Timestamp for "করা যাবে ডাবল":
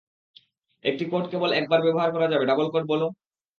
2.15-2.67